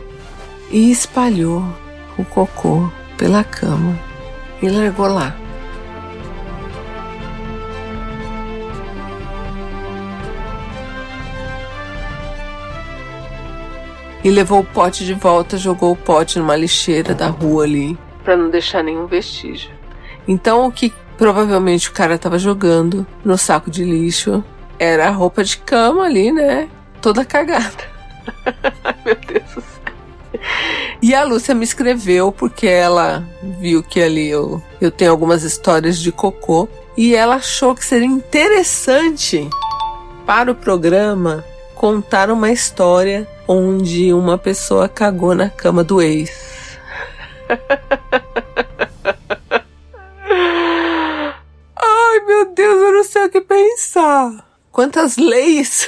e 0.71 0.91
espalhou 0.91 1.63
o 2.17 2.23
cocô 2.23 2.89
pela 3.17 3.43
cama 3.43 3.97
e 4.61 4.69
largou 4.69 5.07
lá. 5.07 5.35
E 14.25 14.29
levou 14.29 14.59
o 14.59 14.65
pote 14.65 15.05
de 15.05 15.13
volta, 15.13 15.55
jogou 15.55 15.93
o 15.93 15.95
pote 15.95 16.37
numa 16.37 16.57
lixeira 16.57 17.13
da 17.13 17.27
rua 17.27 17.63
ali, 17.63 17.97
para 18.25 18.35
não 18.35 18.49
deixar 18.49 18.83
nenhum 18.83 19.05
vestígio. 19.05 19.71
Então 20.27 20.65
o 20.65 20.71
que 20.71 20.91
Provavelmente 21.17 21.89
o 21.89 21.93
cara 21.93 22.17
tava 22.17 22.37
jogando 22.37 23.07
no 23.23 23.37
saco 23.37 23.71
de 23.71 23.83
lixo. 23.83 24.43
Era 24.77 25.07
a 25.07 25.11
roupa 25.11 25.43
de 25.43 25.57
cama 25.57 26.03
ali, 26.03 26.31
né? 26.31 26.67
Toda 27.01 27.23
cagada. 27.23 27.83
Meu 29.05 29.15
Deus 29.15 29.53
do 29.55 29.61
céu. 29.61 30.41
E 31.01 31.15
a 31.15 31.23
Lúcia 31.23 31.55
me 31.55 31.63
escreveu 31.63 32.31
porque 32.31 32.67
ela 32.67 33.23
viu 33.59 33.81
que 33.81 34.01
ali 34.01 34.27
eu, 34.27 34.61
eu 34.81 34.91
tenho 34.91 35.11
algumas 35.11 35.43
histórias 35.43 35.97
de 35.99 36.11
cocô. 36.11 36.67
E 36.97 37.15
ela 37.15 37.35
achou 37.35 37.73
que 37.73 37.85
seria 37.85 38.07
interessante 38.07 39.49
para 40.25 40.51
o 40.51 40.55
programa 40.55 41.43
contar 41.75 42.29
uma 42.29 42.51
história 42.51 43.27
onde 43.47 44.13
uma 44.13 44.37
pessoa 44.37 44.87
cagou 44.89 45.35
na 45.35 45.49
cama 45.49 45.83
do 45.83 46.01
ex. 46.01 46.77
meu 52.25 52.45
Deus, 52.53 52.81
eu 52.81 52.93
não 52.93 53.03
sei 53.03 53.25
o 53.25 53.29
que 53.29 53.41
pensar. 53.41 54.45
Quantas 54.71 55.15
leis 55.15 55.87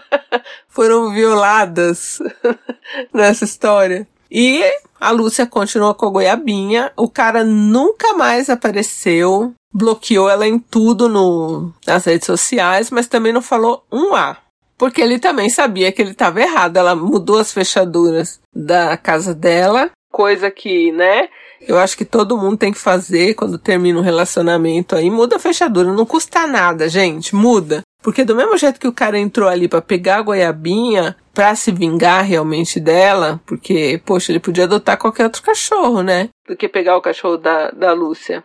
foram 0.68 1.10
violadas 1.12 2.20
nessa 3.12 3.44
história? 3.44 4.06
E 4.30 4.62
a 5.00 5.10
Lúcia 5.10 5.46
continuou 5.46 5.94
com 5.94 6.06
a 6.06 6.10
goiabinha. 6.10 6.92
O 6.96 7.08
cara 7.08 7.42
nunca 7.42 8.14
mais 8.14 8.48
apareceu. 8.48 9.52
Bloqueou 9.74 10.30
ela 10.30 10.46
em 10.46 10.58
tudo 10.58 11.08
no, 11.08 11.72
nas 11.86 12.04
redes 12.04 12.26
sociais, 12.26 12.90
mas 12.90 13.08
também 13.08 13.32
não 13.32 13.42
falou 13.42 13.84
um 13.90 14.14
A. 14.14 14.36
Porque 14.82 15.00
ele 15.00 15.20
também 15.20 15.48
sabia 15.48 15.92
que 15.92 16.02
ele 16.02 16.10
estava 16.10 16.42
errado. 16.42 16.76
Ela 16.76 16.96
mudou 16.96 17.38
as 17.38 17.52
fechaduras 17.52 18.40
da 18.52 18.96
casa 18.96 19.32
dela, 19.32 19.92
coisa 20.10 20.50
que, 20.50 20.90
né, 20.90 21.28
eu 21.60 21.78
acho 21.78 21.96
que 21.96 22.04
todo 22.04 22.36
mundo 22.36 22.56
tem 22.56 22.72
que 22.72 22.80
fazer 22.80 23.34
quando 23.34 23.60
termina 23.60 24.00
um 24.00 24.02
relacionamento 24.02 24.96
aí. 24.96 25.08
Muda 25.08 25.36
a 25.36 25.38
fechadura, 25.38 25.92
não 25.92 26.04
custa 26.04 26.48
nada, 26.48 26.88
gente, 26.88 27.32
muda. 27.32 27.82
Porque 28.02 28.24
do 28.24 28.34
mesmo 28.34 28.58
jeito 28.58 28.80
que 28.80 28.88
o 28.88 28.92
cara 28.92 29.16
entrou 29.16 29.48
ali 29.48 29.68
para 29.68 29.80
pegar 29.80 30.16
a 30.16 30.22
goiabinha, 30.22 31.14
pra 31.32 31.54
se 31.54 31.70
vingar 31.70 32.24
realmente 32.24 32.80
dela, 32.80 33.40
porque, 33.46 34.02
poxa, 34.04 34.32
ele 34.32 34.40
podia 34.40 34.64
adotar 34.64 34.98
qualquer 34.98 35.22
outro 35.22 35.44
cachorro, 35.44 36.02
né? 36.02 36.28
Do 36.48 36.56
que 36.56 36.68
pegar 36.68 36.96
o 36.96 37.00
cachorro 37.00 37.36
da, 37.36 37.70
da 37.70 37.92
Lúcia. 37.92 38.42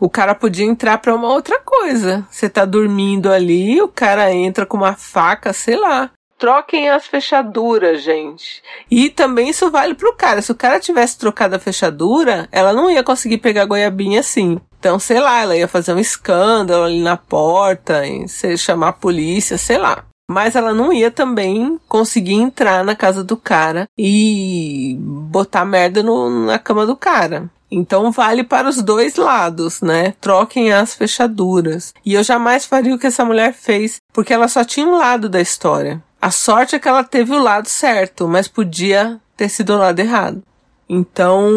O 0.00 0.08
cara 0.08 0.34
podia 0.34 0.64
entrar 0.64 0.98
para 0.98 1.14
uma 1.14 1.28
outra 1.28 1.58
coisa. 1.60 2.26
Você 2.30 2.48
tá 2.48 2.64
dormindo 2.64 3.30
ali, 3.30 3.82
o 3.82 3.88
cara 3.88 4.32
entra 4.32 4.64
com 4.64 4.76
uma 4.76 4.94
faca, 4.94 5.52
sei 5.52 5.76
lá. 5.76 6.10
Troquem 6.38 6.88
as 6.88 7.04
fechaduras, 7.04 8.00
gente. 8.00 8.62
E 8.88 9.10
também 9.10 9.48
isso 9.48 9.68
vale 9.72 9.94
pro 9.94 10.14
cara. 10.14 10.40
Se 10.40 10.52
o 10.52 10.54
cara 10.54 10.78
tivesse 10.78 11.18
trocado 11.18 11.56
a 11.56 11.58
fechadura, 11.58 12.48
ela 12.52 12.72
não 12.72 12.88
ia 12.88 13.02
conseguir 13.02 13.38
pegar 13.38 13.62
a 13.62 13.66
goiabinha 13.66 14.20
assim. 14.20 14.60
Então, 14.78 15.00
sei 15.00 15.18
lá, 15.18 15.40
ela 15.40 15.56
ia 15.56 15.66
fazer 15.66 15.92
um 15.92 15.98
escândalo 15.98 16.84
ali 16.84 17.02
na 17.02 17.16
porta, 17.16 18.06
e 18.06 18.28
chamar 18.56 18.88
a 18.90 18.92
polícia, 18.92 19.58
sei 19.58 19.78
lá. 19.78 20.04
Mas 20.28 20.54
ela 20.54 20.74
não 20.74 20.92
ia 20.92 21.10
também 21.10 21.80
conseguir 21.88 22.34
entrar 22.34 22.84
na 22.84 22.94
casa 22.94 23.24
do 23.24 23.36
cara 23.36 23.88
e 23.96 24.96
botar 25.00 25.64
merda 25.64 26.02
no, 26.02 26.28
na 26.46 26.58
cama 26.58 26.84
do 26.84 26.94
cara. 26.94 27.48
Então 27.70 28.10
vale 28.10 28.44
para 28.44 28.68
os 28.68 28.82
dois 28.82 29.16
lados, 29.16 29.80
né? 29.80 30.14
Troquem 30.20 30.72
as 30.72 30.94
fechaduras. 30.94 31.92
E 32.04 32.14
eu 32.14 32.22
jamais 32.22 32.64
faria 32.64 32.94
o 32.94 32.98
que 32.98 33.06
essa 33.06 33.24
mulher 33.24 33.52
fez, 33.54 34.00
porque 34.12 34.32
ela 34.32 34.48
só 34.48 34.64
tinha 34.64 34.86
um 34.86 34.96
lado 34.96 35.28
da 35.28 35.40
história. 35.40 36.02
A 36.20 36.30
sorte 36.30 36.74
é 36.74 36.78
que 36.78 36.88
ela 36.88 37.04
teve 37.04 37.32
o 37.32 37.42
lado 37.42 37.68
certo, 37.68 38.26
mas 38.26 38.48
podia 38.48 39.20
ter 39.36 39.48
sido 39.48 39.74
o 39.74 39.78
lado 39.78 40.00
errado. 40.00 40.42
Então, 40.88 41.48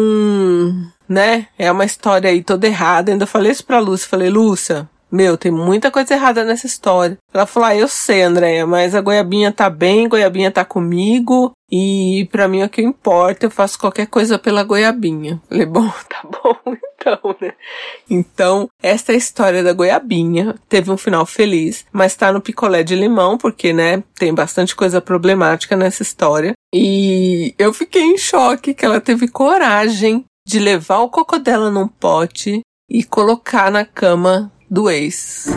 né? 1.08 1.48
É 1.58 1.72
uma 1.72 1.84
história 1.84 2.30
aí 2.30 2.42
toda 2.42 2.66
errada. 2.66 3.10
Ainda 3.10 3.26
falei 3.26 3.50
isso 3.50 3.64
pra 3.64 3.80
Lúcia. 3.80 4.08
Falei, 4.08 4.28
Lúcia, 4.28 4.88
meu, 5.12 5.36
tem 5.36 5.52
muita 5.52 5.90
coisa 5.90 6.14
errada 6.14 6.42
nessa 6.42 6.66
história. 6.66 7.18
Ela 7.34 7.44
falou: 7.44 7.68
Ah, 7.68 7.76
eu 7.76 7.86
sei, 7.86 8.22
Andréia, 8.22 8.66
mas 8.66 8.94
a 8.94 9.00
goiabinha 9.00 9.52
tá 9.52 9.68
bem, 9.68 10.08
goiabinha 10.08 10.50
tá 10.50 10.64
comigo. 10.64 11.52
E 11.70 12.28
para 12.30 12.48
mim 12.48 12.60
é 12.60 12.66
o 12.66 12.68
que 12.68 12.82
importa, 12.82 13.46
eu 13.46 13.50
faço 13.50 13.78
qualquer 13.78 14.06
coisa 14.06 14.38
pela 14.38 14.62
goiabinha. 14.62 15.40
Falei, 15.48 15.64
bom, 15.64 15.88
tá 16.08 16.22
bom 16.22 16.76
então, 17.02 17.36
né? 17.40 17.54
Então, 18.08 18.68
esta 18.82 19.12
é 19.12 19.14
a 19.14 19.18
história 19.18 19.62
da 19.62 19.72
goiabinha. 19.72 20.54
Teve 20.68 20.90
um 20.90 20.98
final 20.98 21.24
feliz, 21.24 21.86
mas 21.90 22.14
tá 22.14 22.30
no 22.30 22.42
picolé 22.42 22.82
de 22.82 22.94
limão, 22.94 23.38
porque, 23.38 23.72
né, 23.72 24.02
tem 24.16 24.34
bastante 24.34 24.76
coisa 24.76 25.00
problemática 25.00 25.74
nessa 25.74 26.02
história. 26.02 26.52
E 26.74 27.54
eu 27.58 27.72
fiquei 27.72 28.02
em 28.02 28.18
choque 28.18 28.74
que 28.74 28.84
ela 28.84 29.00
teve 29.00 29.26
coragem 29.26 30.24
de 30.46 30.58
levar 30.58 30.98
o 31.00 31.10
cocô 31.10 31.38
dela 31.38 31.70
num 31.70 31.88
pote 31.88 32.60
e 32.88 33.02
colocar 33.02 33.70
na 33.70 33.84
cama 33.84 34.52
do 34.72 34.88
ex. 34.88 35.48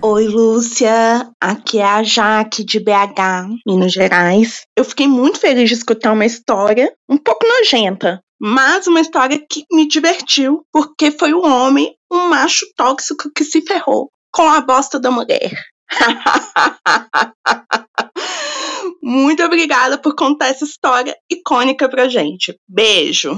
Oi, 0.00 0.28
Lúcia. 0.28 1.28
Aqui 1.40 1.78
é 1.78 1.84
a 1.84 2.04
Jaque 2.04 2.62
de 2.62 2.78
BH, 2.78 3.48
Minas 3.66 3.92
Gerais. 3.92 4.62
Eu 4.76 4.84
fiquei 4.84 5.08
muito 5.08 5.40
feliz 5.40 5.68
de 5.68 5.74
escutar 5.74 6.12
uma 6.12 6.24
história 6.24 6.94
um 7.08 7.18
pouco 7.18 7.44
nojenta, 7.44 8.20
mas 8.40 8.86
uma 8.86 9.00
história 9.00 9.44
que 9.50 9.64
me 9.72 9.88
divertiu, 9.88 10.64
porque 10.72 11.10
foi 11.10 11.34
um 11.34 11.44
homem, 11.44 11.96
um 12.08 12.28
macho 12.28 12.64
tóxico 12.76 13.28
que 13.34 13.42
se 13.42 13.60
ferrou 13.60 14.08
com 14.32 14.48
a 14.48 14.60
bosta 14.60 15.00
da 15.00 15.10
mulher. 15.10 15.50
Muito 19.02 19.42
obrigada 19.42 19.98
por 19.98 20.14
contar 20.14 20.50
essa 20.50 20.64
história 20.64 21.16
icônica 21.28 21.88
pra 21.88 22.08
gente. 22.08 22.56
Beijo. 22.68 23.36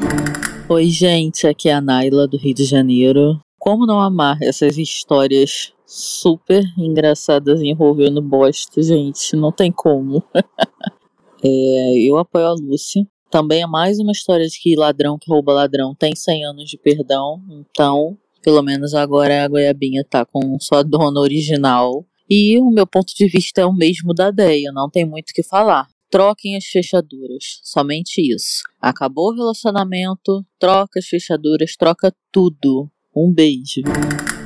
Oi, 0.68 0.90
gente, 0.90 1.46
aqui 1.46 1.70
é 1.70 1.72
a 1.72 1.80
Naila 1.80 2.28
do 2.28 2.36
Rio 2.36 2.54
de 2.54 2.64
Janeiro. 2.64 3.40
Como 3.66 3.84
não 3.84 4.00
amar 4.00 4.38
essas 4.42 4.78
histórias 4.78 5.72
super 5.84 6.62
engraçadas 6.78 7.60
envolvendo 7.60 8.22
bosta, 8.22 8.80
gente? 8.80 9.34
Não 9.34 9.50
tem 9.50 9.72
como. 9.72 10.22
é, 11.42 11.98
eu 12.08 12.16
apoio 12.16 12.46
a 12.46 12.52
Lúcia. 12.52 13.04
Também 13.28 13.62
é 13.62 13.66
mais 13.66 13.98
uma 13.98 14.12
história 14.12 14.46
de 14.46 14.56
que 14.60 14.76
ladrão 14.76 15.18
que 15.18 15.28
rouba 15.28 15.52
ladrão 15.52 15.96
tem 15.96 16.14
100 16.14 16.44
anos 16.44 16.70
de 16.70 16.78
perdão. 16.78 17.42
Então, 17.50 18.16
pelo 18.40 18.62
menos 18.62 18.94
agora 18.94 19.42
a 19.42 19.48
goiabinha 19.48 20.04
tá 20.08 20.24
com 20.24 20.56
sua 20.60 20.84
dona 20.84 21.18
original. 21.18 22.06
E 22.30 22.60
o 22.60 22.70
meu 22.70 22.86
ponto 22.86 23.12
de 23.16 23.26
vista 23.26 23.62
é 23.62 23.66
o 23.66 23.74
mesmo 23.74 24.14
da 24.14 24.30
Deia, 24.30 24.70
não 24.70 24.88
tem 24.88 25.04
muito 25.04 25.30
o 25.30 25.34
que 25.34 25.42
falar. 25.42 25.88
Troquem 26.08 26.56
as 26.56 26.66
fechaduras, 26.66 27.58
somente 27.64 28.20
isso. 28.20 28.62
Acabou 28.80 29.32
o 29.32 29.34
relacionamento, 29.34 30.46
troca 30.56 31.00
as 31.00 31.06
fechaduras, 31.06 31.74
troca 31.76 32.14
tudo. 32.30 32.88
Um 33.16 33.32
beijo. 33.32 33.80